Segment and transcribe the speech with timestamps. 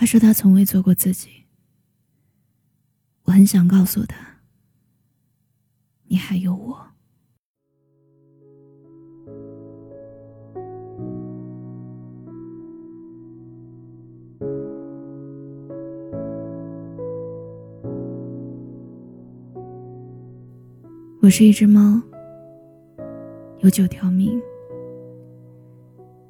[0.00, 1.28] 他说他从未做过自己。
[3.24, 4.16] 我很想告诉他，
[6.04, 6.80] 你还有我。
[21.20, 22.00] 我是一只猫，
[23.58, 24.40] 有九条命。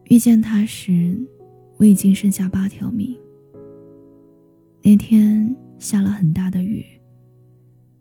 [0.07, 1.17] 遇见他时，
[1.77, 3.17] 我已经剩下八条命。
[4.83, 6.85] 那天下了很大的雨，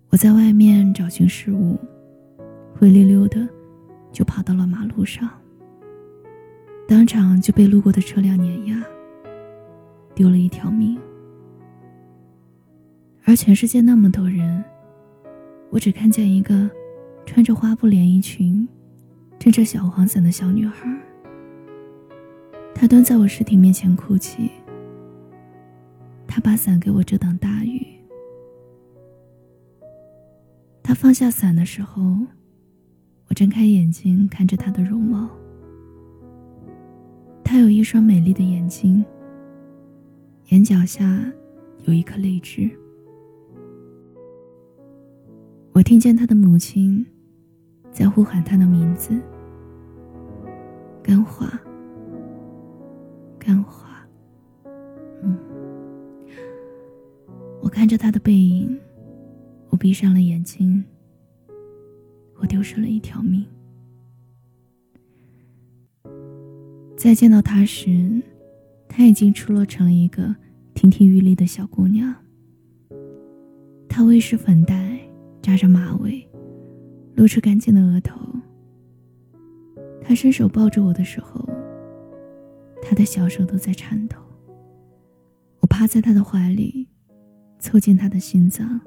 [0.09, 1.77] 我在外面找寻食物，
[2.73, 3.47] 灰溜溜的
[4.11, 5.29] 就跑到了马路上，
[6.87, 8.83] 当场就被路过的车辆碾压，
[10.15, 10.97] 丢了一条命。
[13.25, 14.63] 而全世界那么多人，
[15.69, 16.69] 我只看见一个。
[17.25, 18.67] 穿着花布连衣裙、
[19.39, 20.91] 撑着小黄伞的小女孩，
[22.73, 24.49] 她蹲在我尸体面前哭泣。
[26.39, 27.85] 把伞给我遮挡大雨。
[30.81, 32.01] 他放下伞的时候，
[33.27, 35.29] 我睁开眼睛看着他的容貌。
[37.43, 39.03] 他有一双美丽的眼睛，
[40.49, 41.23] 眼角下
[41.85, 42.69] 有一颗泪痣。
[45.73, 47.05] 我听见他的母亲。
[47.91, 49.19] 在呼喊他的名字，
[51.01, 51.51] 干花，
[53.39, 53.88] 干花，
[57.69, 58.75] 我看着他的背影，
[59.69, 60.83] 我闭上了眼睛，
[62.37, 63.45] 我丢失了一条命。
[66.97, 68.23] 再见到他时，
[68.87, 70.35] 他已经出落成了一个
[70.73, 72.11] 亭亭玉立的小姑娘。
[73.87, 74.99] 她微施粉黛，
[75.39, 76.27] 扎着马尾。
[77.13, 78.19] 露出干净的额头。
[80.01, 81.47] 他伸手抱着我的时候，
[82.81, 84.17] 他的小手都在颤抖。
[85.59, 86.87] 我趴在他的怀里，
[87.59, 88.79] 凑近他的心脏。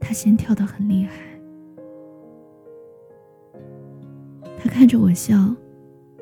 [0.00, 1.12] 他心跳得很厉害。
[4.56, 5.54] 他看着我笑，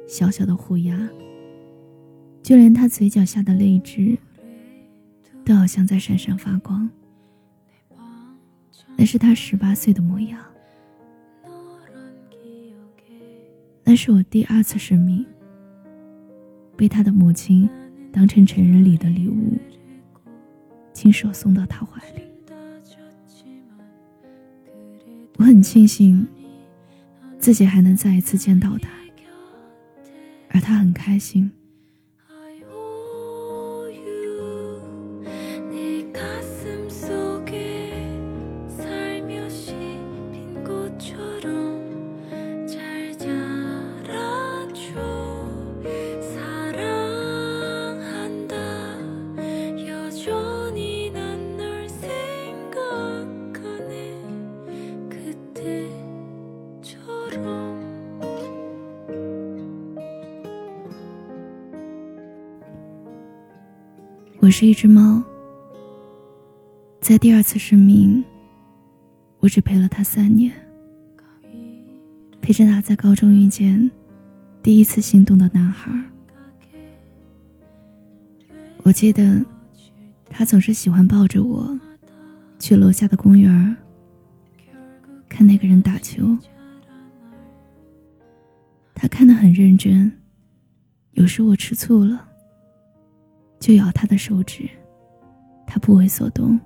[0.07, 1.09] 小小的虎牙，
[2.43, 4.19] 就连他嘴角下的泪痣，
[5.45, 6.89] 都好像在闪闪发光。
[8.97, 10.39] 那是他十八岁的模样。
[13.85, 15.25] 那是我第二次生命，
[16.77, 17.69] 被他的母亲
[18.11, 19.55] 当成成人礼的礼物，
[20.97, 22.23] 亲手送到他怀里。
[25.37, 26.27] 我很庆幸
[27.39, 28.89] 自己还能再一次见到他，
[30.49, 31.53] 而他很开心。
[64.47, 65.21] 我是一只猫，
[67.01, 68.25] 在第二次生命，
[69.41, 70.53] 我只陪了他三年，
[72.41, 73.91] 陪着他在高中遇见
[74.63, 75.91] 第一次心动的男孩。
[78.85, 79.45] 我记得，
[80.31, 81.77] 他总是喜欢抱着我，
[82.61, 83.77] 去楼下的公园
[85.29, 86.25] 看那个人打球。
[88.95, 90.13] 他看得很认真，
[91.15, 92.29] 有时我吃醋了。
[93.59, 94.69] 就咬他的手指，
[95.67, 96.59] 他不为所动。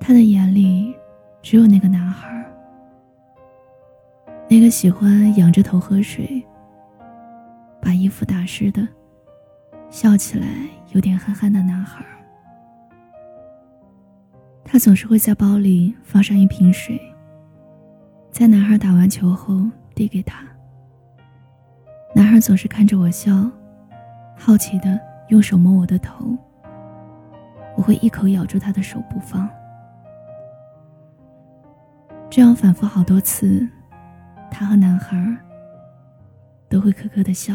[0.00, 0.94] 他的眼里
[1.42, 2.44] 只有那个男孩，
[4.48, 6.44] 那个喜欢仰着头喝水、
[7.80, 8.86] 把衣服打湿的、
[9.88, 10.46] 笑起来
[10.92, 12.04] 有点憨憨的男孩。
[14.62, 17.00] 他总是会在包里放上一瓶水，
[18.30, 20.44] 在男孩打完球后递给他。
[22.14, 23.50] 男孩总是看着我笑，
[24.36, 25.13] 好奇的。
[25.28, 26.36] 用手摸我的头，
[27.76, 29.48] 我会一口咬住他的手不放。
[32.30, 33.66] 这样反复好多次，
[34.50, 35.16] 他和男孩
[36.68, 37.54] 都会咯咯的笑。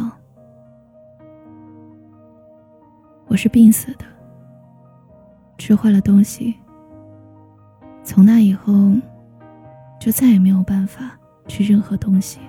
[3.28, 4.06] 我是病死的，
[5.58, 6.56] 吃坏了东西。
[8.04, 8.74] 从那以后，
[10.00, 11.12] 就再也没有办法
[11.48, 12.40] 吃任何东西。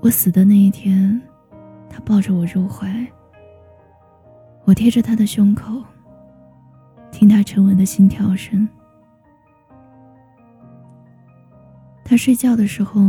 [0.00, 1.20] 我死的那一天。
[1.90, 2.88] 他抱着我入怀，
[4.64, 5.82] 我贴着他的胸口，
[7.10, 8.66] 听他沉稳的心跳声。
[12.04, 13.00] 他睡觉的时候，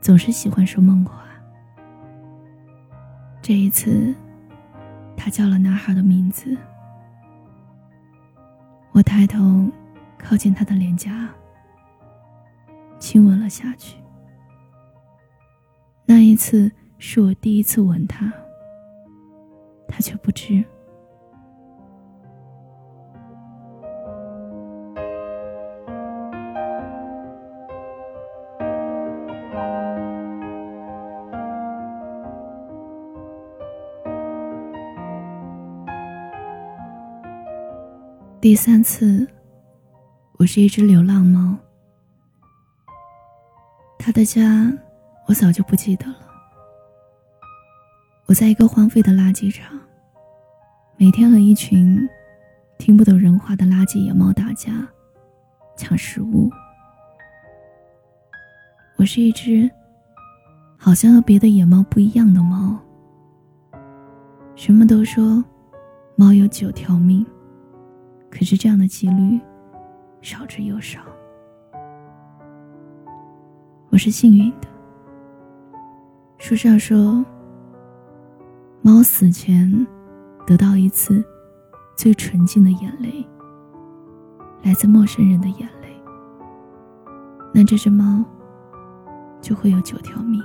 [0.00, 1.22] 总是喜欢说梦话。
[3.40, 4.14] 这一次，
[5.16, 6.56] 他叫了男孩的名字。
[8.92, 9.70] 我抬头
[10.16, 11.28] 靠近他的脸颊，
[12.98, 13.96] 亲吻了下去。
[16.06, 16.70] 那一次
[17.06, 18.32] 是我第一次吻他，
[19.86, 20.64] 他却不知。
[38.40, 39.28] 第三次，
[40.38, 41.54] 我是一只流浪猫。
[43.98, 44.72] 他的家，
[45.28, 46.23] 我早就不记得了。
[48.34, 49.78] 我在一个荒废的垃圾场，
[50.96, 51.96] 每天和一群
[52.78, 54.72] 听不懂人话的垃圾野猫打架，
[55.76, 56.50] 抢食物。
[58.96, 59.70] 我是一只
[60.76, 62.76] 好像和别的野猫不一样的猫。
[64.56, 65.40] 什么都说，
[66.16, 67.24] 猫有九条命。
[68.28, 69.40] 可是这样的几率
[70.22, 71.02] 少之又少。
[73.90, 74.66] 我是幸运的。
[76.38, 77.24] 书上说，
[78.86, 79.86] 猫死前
[80.46, 81.24] 得到一次
[81.96, 83.26] 最纯净的眼泪，
[84.62, 85.88] 来自陌生人的眼泪。
[87.50, 88.22] 那这只猫
[89.40, 90.38] 就会有九条命。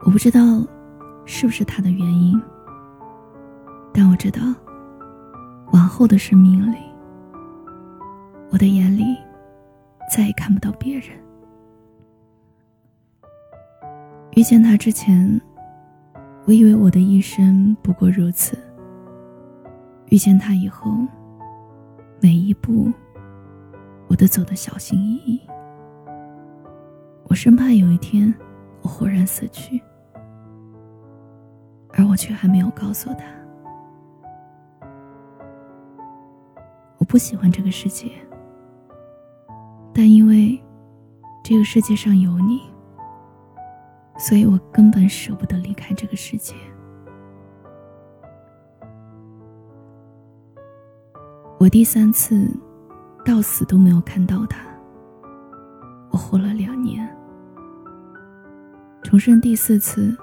[0.00, 0.66] 我不知道
[1.24, 2.42] 是不是它的原因，
[3.94, 4.40] 但我知道。
[5.72, 6.78] 往后的生命里，
[8.50, 9.04] 我的眼里
[10.12, 11.10] 再也看不到别人。
[14.32, 15.40] 遇见他之前，
[16.48, 18.56] 我以为我的一生不过如此。
[20.06, 20.90] 遇见他以后，
[22.22, 22.90] 每一步
[24.06, 25.38] 我都走得小心翼翼。
[27.24, 28.34] 我生怕有一天
[28.80, 29.78] 我忽然死去，
[31.90, 33.26] 而我却还没有告诉他。
[36.96, 38.10] 我不喜欢这个世界，
[39.92, 40.58] 但因为
[41.44, 42.62] 这个世界上有你，
[44.18, 46.54] 所以我根本舍不得离开这个世界。
[51.58, 52.50] 我第三次
[53.24, 54.60] 到死都没有看到他。
[56.10, 57.08] 我活了两年，
[59.02, 60.16] 重生第四次，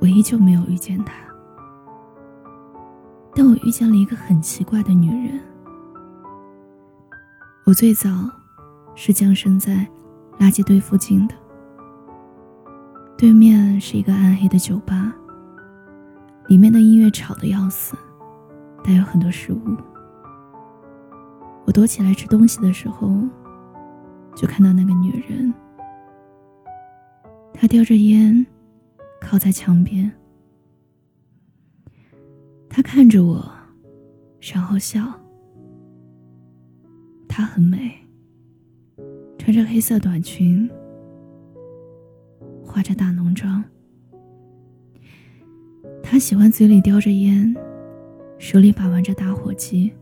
[0.00, 1.14] 我依旧没有遇见他，
[3.34, 5.40] 但我遇见了一个很奇怪的女人。
[7.64, 8.10] 我最早
[8.94, 9.86] 是降生在
[10.38, 11.34] 垃圾堆附近的，
[13.24, 15.10] 对面是一个暗黑的酒吧，
[16.46, 17.96] 里面的音乐吵得要死，
[18.84, 19.60] 带有很多食物。
[21.64, 23.10] 我躲起来吃东西的时候，
[24.36, 25.54] 就看到那个女人，
[27.54, 28.44] 她叼着烟，
[29.22, 30.12] 靠在墙边，
[32.68, 33.50] 她看着我，
[34.52, 35.02] 然后笑。
[37.26, 37.90] 她很美，
[39.38, 40.70] 穿着黑色短裙，
[42.74, 43.62] 化着大浓妆。
[46.02, 47.54] 她喜欢嘴里叼着烟，
[48.36, 49.92] 手里把玩着打火机。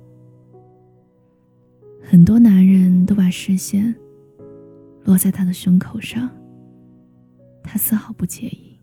[2.02, 3.94] 很多男人都把视线
[5.04, 6.30] 落在她的胸口上，
[7.62, 8.74] 她丝毫不介意。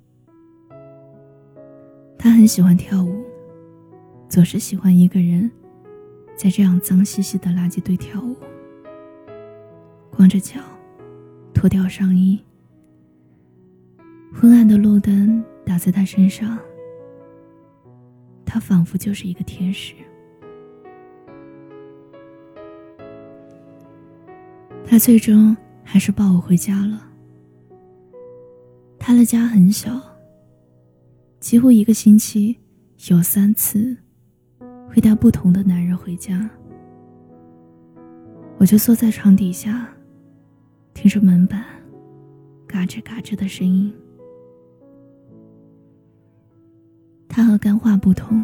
[2.16, 3.24] 她很喜欢跳舞，
[4.30, 5.50] 总是喜欢一个人。
[6.38, 8.36] 在这样脏兮兮的垃圾堆跳舞，
[10.12, 10.62] 光着脚，
[11.56, 12.40] 脱掉上衣，
[14.34, 16.58] 昏暗的路灯打在他身上，
[18.46, 19.94] 他仿佛就是一个天使。
[24.86, 27.06] 他最终还是抱我回家了。
[28.98, 30.02] 他的家很小，
[31.40, 32.58] 几乎一个星期
[33.10, 33.98] 有三次。
[34.92, 36.50] 会带不同的男人回家，
[38.58, 39.88] 我就坐在床底下，
[40.96, 41.64] 听着门板
[42.66, 43.94] 嘎吱嘎吱的声音。
[47.30, 48.44] 它和干画不同。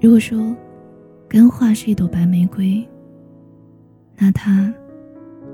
[0.00, 0.56] 如果说
[1.28, 2.88] 干画是一朵白玫瑰，
[4.16, 4.72] 那它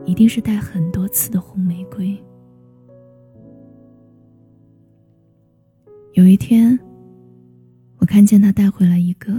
[0.04, 2.16] 一定是带很多刺的红玫瑰。
[6.12, 6.78] 有一天。
[7.98, 9.32] 我看见他带回来一个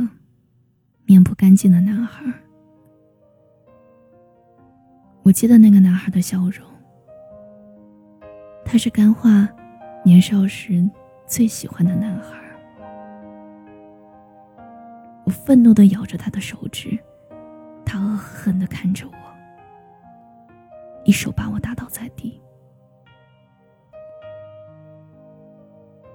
[1.06, 2.26] 面不干净的男孩。
[5.22, 6.68] 我记得那个男孩的笑容。
[8.66, 9.48] 他是干化
[10.04, 10.84] 年少时
[11.26, 12.38] 最喜欢的男孩。
[15.26, 16.98] 我愤怒的咬着他的手指，
[17.84, 19.14] 他恶狠的看着我，
[21.04, 22.40] 一手把我打倒在地。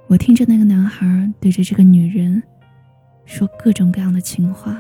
[0.07, 1.07] 我听着那个男孩
[1.41, 2.43] 对着这个女人
[3.25, 4.77] 说各种各样的情话，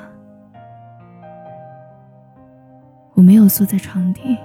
[3.15, 4.37] 我没有缩在床底，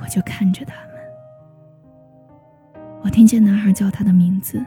[0.00, 0.74] 我就看着他。
[3.04, 4.64] 我听见男孩叫他的名字，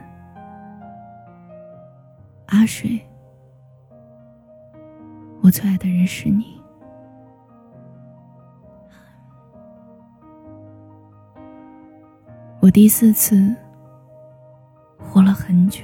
[2.46, 3.00] 阿水，
[5.42, 6.60] 我最爱的人是你。
[12.60, 13.54] 我第四次。
[14.98, 15.82] 活了很久，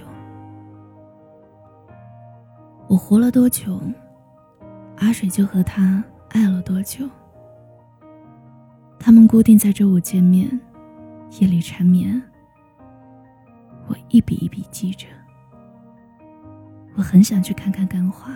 [2.86, 3.80] 我活了多久，
[4.98, 7.08] 阿水就和他爱了多久。
[8.98, 10.60] 他们固定在周五见面，
[11.38, 12.22] 夜里缠绵。
[13.86, 15.06] 我一笔一笔记着。
[16.94, 18.32] 我很想去看看干花，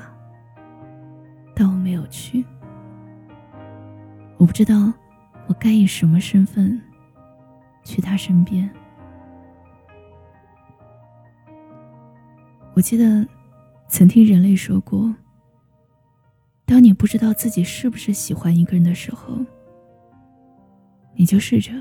[1.54, 2.44] 但我没有去。
[4.38, 4.92] 我不知道
[5.46, 6.80] 我该以什么身份
[7.84, 8.68] 去他身边。
[12.74, 13.26] 我记得，
[13.88, 15.14] 曾听人类说过：
[16.64, 19.38] 当你不知道自己是不是喜欢一个人的时候，
[21.14, 21.72] 你就试着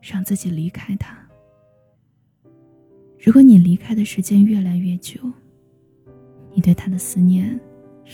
[0.00, 1.16] 让自己离开他。
[3.22, 5.20] 如果你离开的时间越来越久，
[6.54, 7.60] 你对他的思念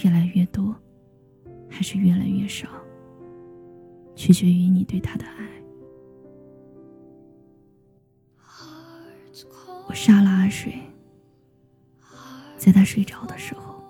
[0.03, 0.75] 越来越多，
[1.69, 2.69] 还是越来越少，
[4.17, 5.49] 取决于你对他的爱。
[9.87, 10.75] 我杀了阿水。
[12.59, 13.81] 在他睡着的时候，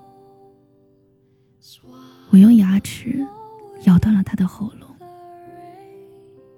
[2.28, 3.26] 我用牙齿
[3.85, 4.87] 咬断了他的喉咙。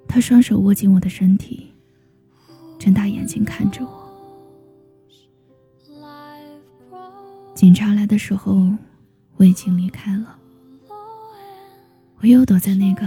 [0.09, 1.73] 他双手握紧我的身体，
[2.77, 3.98] 睁大眼睛看着我。
[7.59, 8.73] 警察来的时候，
[9.35, 10.39] 我已经离开了。
[12.19, 13.05] 我又躲在那个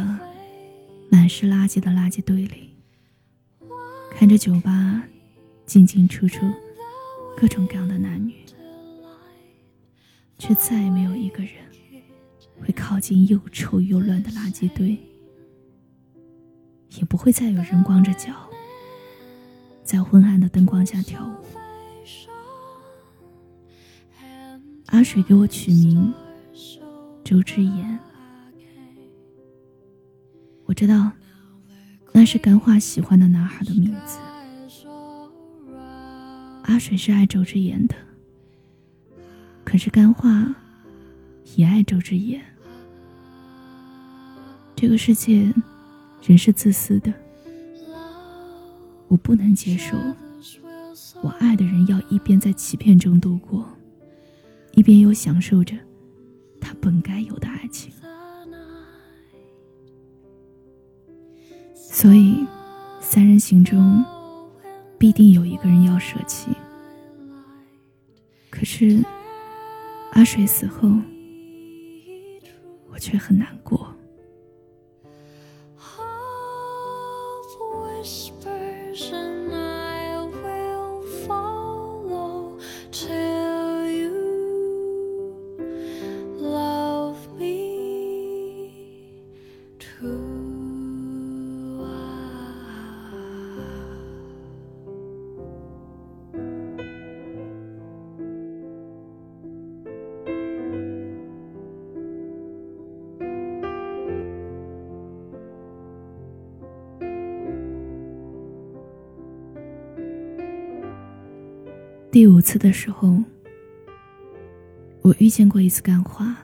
[1.09, 2.75] 满是垃圾的垃圾堆里，
[4.11, 5.01] 看着酒吧
[5.65, 6.45] 进进出出
[7.37, 8.35] 各种各样的男女。
[10.37, 11.53] 却再也没有一个人
[12.59, 14.99] 会靠近又臭又乱的垃圾堆，
[16.97, 18.33] 也不会再有人光着脚
[19.81, 21.50] 在昏暗的灯光下跳舞。
[24.91, 26.13] 阿水给我取名
[27.23, 27.97] 周之言，
[30.65, 31.11] 我知道
[32.11, 34.19] 那是干花喜欢的男孩的名字。
[36.63, 37.95] 阿水是爱周之言的。
[39.63, 40.53] 可是干话
[41.55, 42.41] 也爱周之言。
[44.75, 45.53] 这个世界
[46.21, 47.13] 人是自私的，
[49.07, 49.95] 我不能接受
[51.21, 53.65] 我爱的人要一边在欺骗中度过，
[54.81, 55.75] 一边又享受着
[56.59, 57.93] 他本该有的爱情。
[61.75, 62.43] 所以，
[62.99, 64.03] 三人行中
[64.97, 66.49] 必定有一个人要舍弃。
[68.49, 69.05] 可是。
[70.13, 70.89] 阿水死后，
[72.91, 73.90] 我却很难过。
[112.11, 113.17] 第五次的时候，
[115.01, 116.35] 我遇见过一次干花。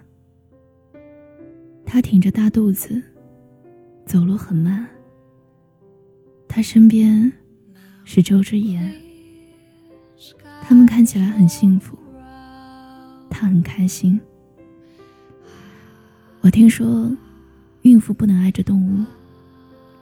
[1.85, 3.03] 他挺着大肚子，
[4.05, 4.87] 走路很慢。
[6.47, 7.29] 他身边
[8.05, 8.95] 是周之言，
[10.61, 11.99] 他们看起来很幸福。
[13.29, 14.17] 他很开心。
[16.39, 17.11] 我听说
[17.81, 19.05] 孕妇不能挨着动物，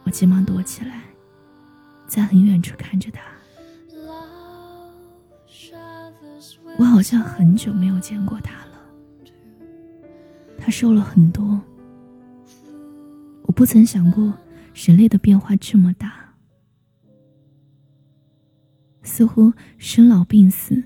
[0.04, 1.02] 我急忙躲起来，
[2.08, 3.35] 在很远处看着他。
[6.78, 8.80] 我好像很久没有见过他了。
[10.58, 11.60] 他瘦了很多。
[13.44, 14.34] 我不曾想过
[14.74, 16.34] 人类的变化这么大。
[19.04, 20.84] 似乎生老病死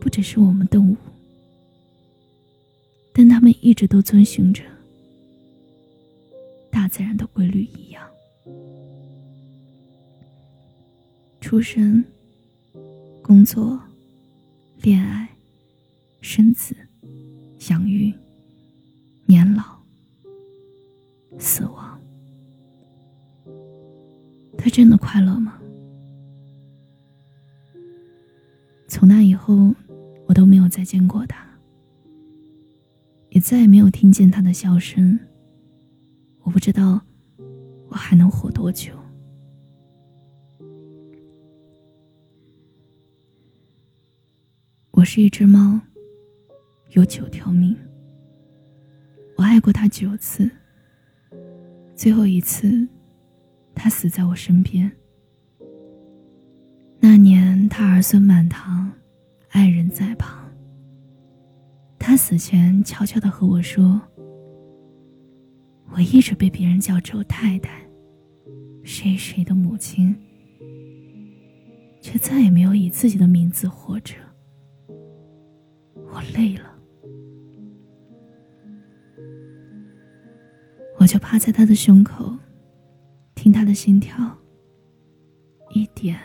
[0.00, 0.96] 不只是我们动物，
[3.14, 4.62] 但他们一直都遵循着
[6.70, 8.02] 大自然的规律一样。
[11.40, 12.04] 出生，
[13.22, 13.80] 工作。
[14.82, 15.28] 恋爱、
[16.20, 16.74] 生子、
[17.70, 18.12] 养育、
[19.26, 19.62] 年老、
[21.38, 22.00] 死亡，
[24.58, 25.56] 他真的快乐吗？
[28.88, 29.72] 从那以后，
[30.26, 31.46] 我都没有再见过他，
[33.30, 35.16] 也再也没有听见他的笑声。
[36.42, 37.00] 我不知道
[37.88, 38.92] 我还能活多久。
[45.02, 45.80] 我是一只猫，
[46.90, 47.76] 有九条命。
[49.34, 50.48] 我爱过他九次，
[51.96, 52.86] 最后一次，
[53.74, 54.88] 他死在我身边。
[57.00, 58.92] 那年他儿孙满堂，
[59.48, 60.48] 爱人在旁。
[61.98, 64.00] 他死前悄悄的和我说
[65.90, 67.84] ：“我一直被别人叫周太太，
[68.84, 70.14] 谁谁的母亲，
[72.00, 74.14] 却再也没有以自己的名字活着。
[76.12, 76.70] 我累了。”
[80.98, 82.32] 我就趴在他的胸口，
[83.34, 84.38] 听他的心跳，
[85.70, 86.16] 一点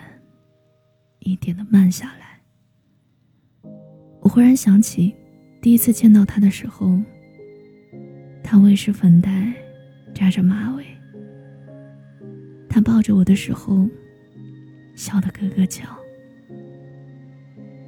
[1.20, 2.40] 一点的慢下来。
[4.20, 5.16] 我忽然想起，
[5.62, 7.00] 第一次见到他的时候，
[8.44, 9.52] 他未施粉黛，
[10.14, 10.86] 扎着马尾。
[12.70, 13.90] 他抱着我的时候，
[14.96, 15.84] 笑得咯咯叫。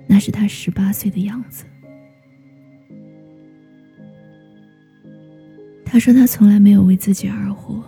[0.07, 1.65] 那是他十八岁的样子。
[5.91, 7.83] 他说他从来没有为自己而活。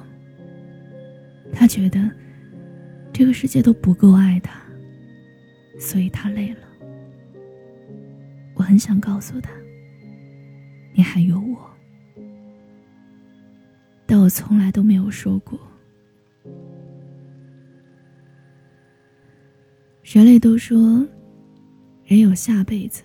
[1.54, 2.10] 他觉得
[3.14, 4.60] 这个世界都不够爱他，
[5.80, 6.62] 所以他累了。
[8.56, 9.52] 我很想告诉他，
[10.94, 11.70] 你还有我，
[14.08, 15.60] 但我从来都没有说过。
[20.02, 21.08] 人类都说，
[22.04, 23.04] 人有下辈子，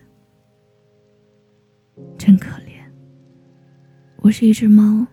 [2.17, 2.76] 真可怜。
[4.27, 5.07] 我是一只猫，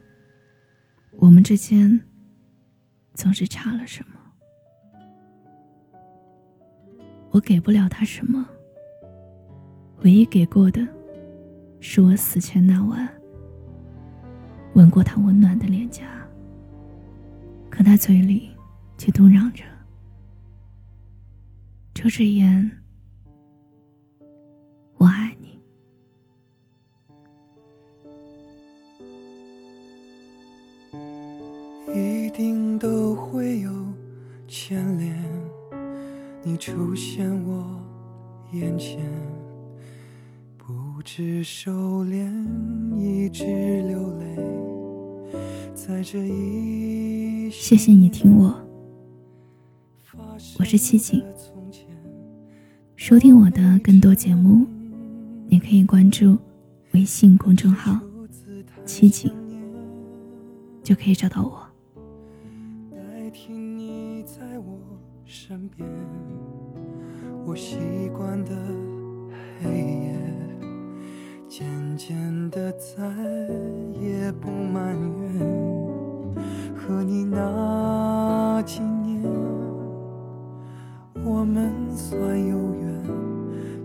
[1.11, 2.01] 我们之间
[3.13, 4.19] 总是差了什么？
[7.29, 8.43] 我给不了他什么，
[10.01, 10.87] 唯一给过的，
[11.79, 13.07] 是我死前那晚
[14.73, 16.07] 吻过他温暖的脸颊。
[17.69, 18.49] 可他嘴里
[18.97, 19.63] 却嘟囔着
[21.93, 22.82] ：“周志言，
[47.73, 48.53] 谢谢你听我，
[50.59, 51.23] 我是七景。
[52.95, 54.67] 收听我的更多节目，
[55.47, 56.37] 你可以关注
[56.91, 57.99] 微信公众号
[58.85, 59.33] “七景”，
[60.85, 61.63] 就可以找到我。
[65.25, 65.89] 身边，
[67.43, 67.77] 我习
[68.15, 68.51] 惯的
[69.63, 70.19] 黑夜，
[71.49, 73.03] 渐渐的再
[73.99, 74.95] 也不埋
[75.31, 75.82] 怨。
[76.85, 79.23] 和你那几年，
[81.23, 83.01] 我们算有缘，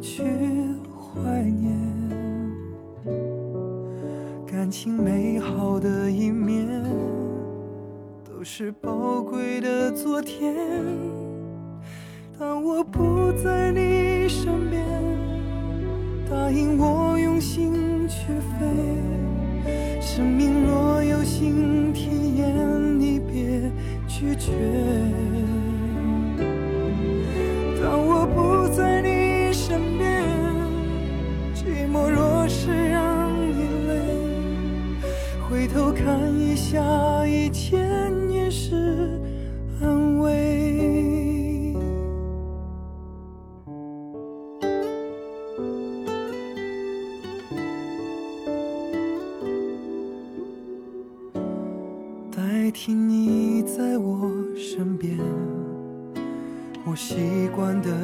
[0.00, 0.24] 去
[0.92, 1.78] 怀念
[4.44, 6.66] 感情美好的一面，
[8.24, 10.56] 都是宝贵的昨天。
[12.36, 14.84] 当我不在你身边，
[16.28, 18.26] 答应我用心去
[18.58, 18.66] 飞。
[20.00, 22.27] 生命若有新体，
[24.18, 24.50] 拒绝。
[27.80, 30.24] 当我不在你身边，
[31.54, 33.92] 寂寞若是让你累，
[35.48, 36.82] 回头看一下，
[37.24, 37.87] 以前
[57.58, 57.97] 习惯的